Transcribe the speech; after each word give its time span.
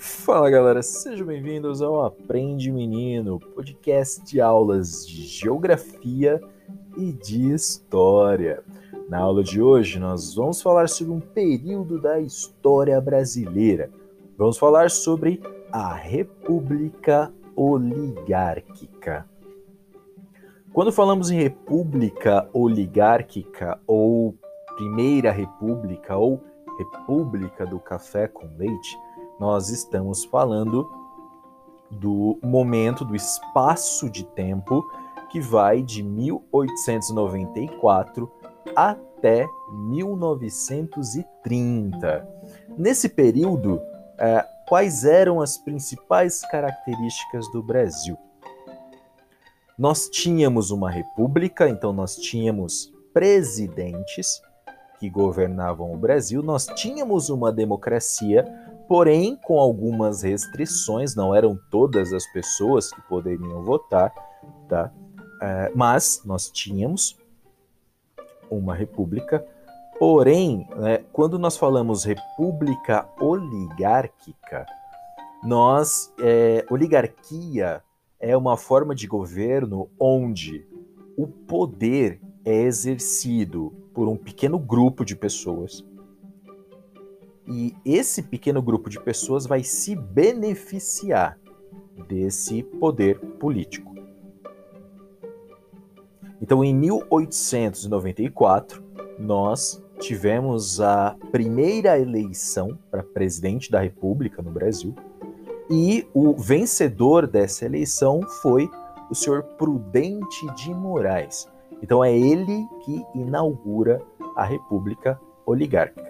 Fala 0.00 0.48
galera, 0.48 0.82
sejam 0.82 1.26
bem-vindos 1.26 1.82
ao 1.82 2.02
Aprende 2.02 2.72
Menino, 2.72 3.38
podcast 3.38 4.24
de 4.24 4.40
aulas 4.40 5.06
de 5.06 5.24
geografia 5.24 6.40
e 6.96 7.12
de 7.12 7.52
história. 7.52 8.64
Na 9.10 9.18
aula 9.18 9.44
de 9.44 9.60
hoje 9.60 9.98
nós 9.98 10.34
vamos 10.34 10.62
falar 10.62 10.88
sobre 10.88 11.12
um 11.12 11.20
período 11.20 12.00
da 12.00 12.18
história 12.18 12.98
brasileira. 12.98 13.90
Vamos 14.38 14.56
falar 14.56 14.90
sobre 14.90 15.38
a 15.70 15.92
República 15.92 17.30
Oligárquica. 17.54 19.28
Quando 20.72 20.92
falamos 20.92 21.30
em 21.30 21.42
República 21.42 22.48
Oligárquica 22.54 23.78
ou 23.86 24.34
Primeira 24.76 25.30
República 25.30 26.16
ou 26.16 26.42
República 26.78 27.66
do 27.66 27.78
Café 27.78 28.26
com 28.26 28.48
Leite, 28.56 28.96
nós 29.40 29.70
estamos 29.70 30.24
falando 30.24 30.88
do 31.90 32.38
momento, 32.42 33.02
do 33.04 33.16
espaço 33.16 34.08
de 34.10 34.22
tempo 34.22 34.84
que 35.30 35.40
vai 35.40 35.82
de 35.82 36.02
1894 36.02 38.30
até 38.76 39.48
1930. 39.72 42.28
Nesse 42.76 43.08
período, 43.08 43.80
é, 44.18 44.46
quais 44.68 45.06
eram 45.06 45.40
as 45.40 45.56
principais 45.56 46.42
características 46.42 47.50
do 47.50 47.62
Brasil? 47.62 48.18
Nós 49.78 50.10
tínhamos 50.10 50.70
uma 50.70 50.90
república, 50.90 51.66
então 51.66 51.94
nós 51.94 52.16
tínhamos 52.16 52.92
presidentes 53.14 54.42
que 55.00 55.08
governavam 55.08 55.94
o 55.94 55.96
Brasil, 55.96 56.42
nós 56.42 56.66
tínhamos 56.66 57.30
uma 57.30 57.50
democracia, 57.50 58.44
porém 58.90 59.36
com 59.36 59.60
algumas 59.60 60.22
restrições, 60.22 61.14
não 61.14 61.32
eram 61.32 61.56
todas 61.70 62.12
as 62.12 62.26
pessoas 62.32 62.90
que 62.92 63.00
poderiam 63.02 63.62
votar, 63.62 64.12
tá? 64.68 64.92
É, 65.40 65.70
mas 65.76 66.22
nós 66.24 66.50
tínhamos 66.50 67.16
uma 68.50 68.74
república, 68.74 69.46
porém, 69.96 70.66
né, 70.74 71.04
quando 71.12 71.38
nós 71.38 71.56
falamos 71.56 72.02
república 72.02 73.08
oligárquica, 73.20 74.66
nós, 75.44 76.12
é, 76.18 76.66
oligarquia 76.68 77.84
é 78.18 78.36
uma 78.36 78.56
forma 78.56 78.92
de 78.92 79.06
governo 79.06 79.88
onde 80.00 80.66
o 81.16 81.28
poder 81.28 82.20
é 82.44 82.62
exercido 82.62 83.72
por 83.94 84.08
um 84.08 84.16
pequeno 84.16 84.58
grupo 84.58 85.04
de 85.04 85.14
pessoas. 85.14 85.88
E 87.50 87.74
esse 87.84 88.22
pequeno 88.22 88.62
grupo 88.62 88.88
de 88.88 89.00
pessoas 89.00 89.44
vai 89.44 89.64
se 89.64 89.96
beneficiar 89.96 91.36
desse 92.08 92.62
poder 92.62 93.18
político. 93.18 93.92
Então, 96.40 96.64
em 96.64 96.74
1894, 96.74 98.82
nós 99.18 99.84
tivemos 99.98 100.80
a 100.80 101.16
primeira 101.30 101.98
eleição 101.98 102.78
para 102.90 103.02
presidente 103.02 103.70
da 103.70 103.80
República 103.80 104.40
no 104.40 104.50
Brasil, 104.50 104.94
e 105.68 106.06
o 106.14 106.34
vencedor 106.34 107.26
dessa 107.26 107.64
eleição 107.64 108.22
foi 108.42 108.68
o 109.10 109.14
senhor 109.14 109.42
Prudente 109.58 110.46
de 110.54 110.74
Moraes. 110.74 111.48
Então 111.82 112.02
é 112.02 112.16
ele 112.16 112.66
que 112.84 113.04
inaugura 113.14 114.02
a 114.34 114.44
República 114.44 115.20
Oligárquica. 115.46 116.09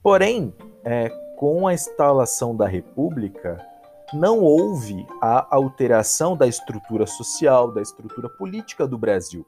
Porém, 0.03 0.53
é, 0.83 1.09
com 1.37 1.67
a 1.67 1.73
instalação 1.73 2.55
da 2.55 2.67
República, 2.67 3.65
não 4.13 4.39
houve 4.39 5.05
a 5.21 5.55
alteração 5.55 6.37
da 6.37 6.47
estrutura 6.47 7.05
social, 7.05 7.71
da 7.71 7.81
estrutura 7.81 8.29
política 8.29 8.87
do 8.87 8.97
Brasil. 8.97 9.45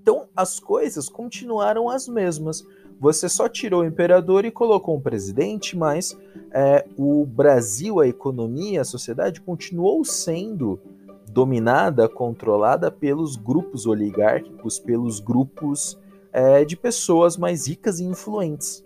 Então, 0.00 0.26
as 0.34 0.58
coisas 0.58 1.08
continuaram 1.08 1.88
as 1.90 2.08
mesmas. 2.08 2.64
Você 2.98 3.28
só 3.28 3.48
tirou 3.48 3.82
o 3.82 3.86
imperador 3.86 4.44
e 4.44 4.50
colocou 4.50 4.96
um 4.96 5.00
presidente, 5.00 5.76
mas 5.76 6.16
é, 6.50 6.86
o 6.96 7.26
Brasil, 7.26 8.00
a 8.00 8.08
economia, 8.08 8.80
a 8.80 8.84
sociedade 8.84 9.40
continuou 9.40 10.04
sendo 10.04 10.80
dominada, 11.28 12.08
controlada 12.08 12.90
pelos 12.90 13.36
grupos 13.36 13.86
oligárquicos, 13.86 14.78
pelos 14.78 15.20
grupos 15.20 15.98
é, 16.32 16.64
de 16.64 16.76
pessoas 16.76 17.36
mais 17.36 17.66
ricas 17.66 18.00
e 18.00 18.04
influentes. 18.04 18.84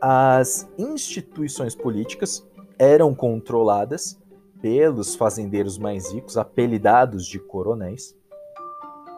As 0.00 0.68
instituições 0.78 1.74
políticas 1.74 2.46
eram 2.78 3.14
controladas 3.14 4.18
pelos 4.62 5.14
fazendeiros 5.14 5.78
mais 5.78 6.12
ricos, 6.12 6.36
apelidados 6.36 7.26
de 7.26 7.38
coronéis. 7.38 8.16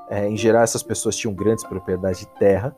É, 0.09 0.29
em 0.29 0.37
geral, 0.37 0.63
essas 0.63 0.83
pessoas 0.83 1.17
tinham 1.17 1.35
grandes 1.35 1.65
propriedades 1.65 2.21
de 2.21 2.27
terra 2.39 2.77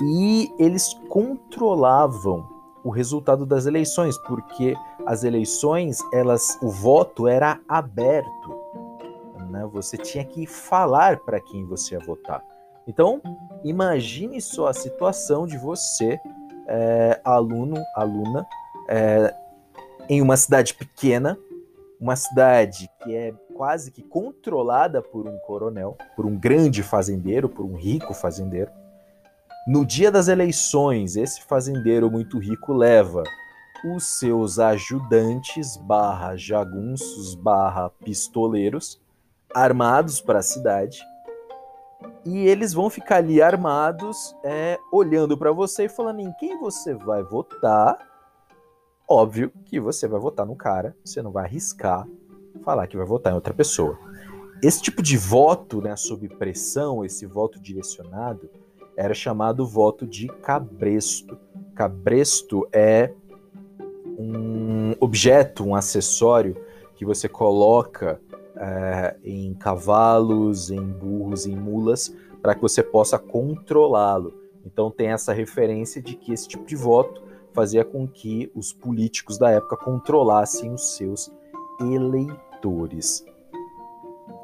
e 0.00 0.50
eles 0.58 0.94
controlavam 1.08 2.53
o 2.84 2.90
resultado 2.90 3.46
das 3.46 3.64
eleições, 3.64 4.18
porque 4.18 4.76
as 5.06 5.24
eleições, 5.24 5.98
elas, 6.12 6.58
o 6.62 6.68
voto 6.68 7.26
era 7.26 7.58
aberto, 7.66 8.54
né? 9.48 9.66
Você 9.72 9.96
tinha 9.96 10.22
que 10.22 10.46
falar 10.46 11.18
para 11.20 11.40
quem 11.40 11.64
você 11.64 11.94
ia 11.94 12.00
votar. 12.00 12.44
Então, 12.86 13.22
imagine 13.64 14.38
só 14.42 14.68
a 14.68 14.74
situação 14.74 15.46
de 15.46 15.56
você, 15.56 16.20
é, 16.68 17.18
aluno, 17.24 17.82
aluna, 17.96 18.46
é, 18.86 19.34
em 20.06 20.20
uma 20.20 20.36
cidade 20.36 20.74
pequena, 20.74 21.38
uma 21.98 22.16
cidade 22.16 22.90
que 23.02 23.14
é 23.14 23.32
quase 23.54 23.90
que 23.90 24.02
controlada 24.02 25.00
por 25.00 25.26
um 25.26 25.38
coronel, 25.38 25.96
por 26.14 26.26
um 26.26 26.36
grande 26.36 26.82
fazendeiro, 26.82 27.48
por 27.48 27.64
um 27.64 27.76
rico 27.76 28.12
fazendeiro 28.12 28.70
no 29.66 29.84
dia 29.84 30.10
das 30.10 30.28
eleições, 30.28 31.16
esse 31.16 31.42
fazendeiro 31.42 32.10
muito 32.10 32.38
rico 32.38 32.72
leva 32.72 33.22
os 33.84 34.04
seus 34.18 34.58
ajudantes 34.58 35.76
barra 35.76 36.36
jagunços 36.36 37.34
barra 37.34 37.90
pistoleiros 37.90 39.00
armados 39.54 40.20
para 40.20 40.38
a 40.38 40.42
cidade. 40.42 41.00
E 42.24 42.46
eles 42.46 42.72
vão 42.72 42.90
ficar 42.90 43.16
ali 43.16 43.40
armados 43.40 44.34
é, 44.42 44.78
olhando 44.92 45.36
para 45.36 45.52
você 45.52 45.84
e 45.84 45.88
falando 45.88 46.20
em 46.20 46.32
quem 46.34 46.58
você 46.58 46.94
vai 46.94 47.22
votar. 47.22 47.98
Óbvio 49.08 49.52
que 49.66 49.78
você 49.78 50.08
vai 50.08 50.18
votar 50.18 50.46
no 50.46 50.56
cara 50.56 50.96
você 51.04 51.22
não 51.22 51.30
vai 51.30 51.44
arriscar 51.44 52.06
falar 52.64 52.86
que 52.86 52.96
vai 52.96 53.06
votar 53.06 53.32
em 53.32 53.36
outra 53.36 53.52
pessoa. 53.52 53.98
Esse 54.62 54.80
tipo 54.80 55.02
de 55.02 55.16
voto 55.16 55.80
né, 55.80 55.94
sob 55.96 56.28
pressão 56.28 57.04
esse 57.04 57.26
voto 57.26 57.60
direcionado 57.60 58.48
era 58.96 59.14
chamado 59.14 59.66
voto 59.66 60.06
de 60.06 60.28
cabresto. 60.28 61.38
Cabresto 61.74 62.66
é 62.72 63.12
um 64.18 64.94
objeto, 65.00 65.64
um 65.64 65.74
acessório 65.74 66.56
que 66.94 67.04
você 67.04 67.28
coloca 67.28 68.20
é, 68.56 69.16
em 69.24 69.54
cavalos, 69.54 70.70
em 70.70 70.80
burros, 70.80 71.46
em 71.46 71.56
mulas, 71.56 72.14
para 72.40 72.54
que 72.54 72.62
você 72.62 72.82
possa 72.82 73.18
controlá-lo. 73.18 74.32
Então 74.64 74.90
tem 74.90 75.08
essa 75.08 75.32
referência 75.32 76.00
de 76.00 76.14
que 76.14 76.32
esse 76.32 76.48
tipo 76.48 76.64
de 76.64 76.76
voto 76.76 77.22
fazia 77.52 77.84
com 77.84 78.06
que 78.06 78.50
os 78.54 78.72
políticos 78.72 79.38
da 79.38 79.50
época 79.50 79.76
controlassem 79.76 80.72
os 80.72 80.96
seus 80.96 81.32
eleitores. 81.80 83.24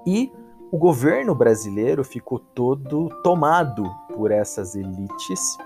E 0.07 0.33
o 0.71 0.79
governo 0.79 1.35
brasileiro 1.35 2.05
ficou 2.05 2.39
todo 2.39 3.09
tomado 3.23 3.85
por 4.21 4.31
essas 4.31 4.75
elites 4.75 5.57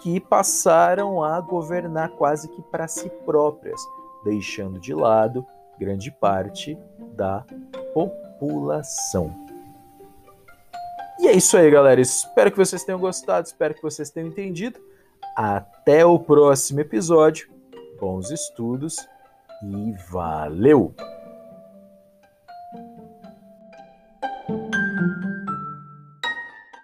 que 0.00 0.18
passaram 0.18 1.22
a 1.22 1.38
governar 1.42 2.08
quase 2.12 2.48
que 2.48 2.62
para 2.62 2.88
si 2.88 3.10
próprias, 3.26 3.78
deixando 4.24 4.80
de 4.80 4.94
lado 4.94 5.46
grande 5.78 6.10
parte 6.10 6.78
da 7.14 7.44
população. 7.92 9.46
E 11.20 11.28
é 11.28 11.32
isso 11.32 11.54
aí, 11.58 11.70
galera. 11.70 12.00
Espero 12.00 12.50
que 12.50 12.56
vocês 12.56 12.82
tenham 12.82 12.98
gostado, 12.98 13.46
espero 13.46 13.74
que 13.74 13.82
vocês 13.82 14.08
tenham 14.08 14.30
entendido. 14.30 14.80
Até 15.36 16.06
o 16.06 16.18
próximo 16.18 16.80
episódio. 16.80 17.50
Bons 18.00 18.30
estudos 18.30 18.96
e 19.62 19.92
valeu! 20.10 20.94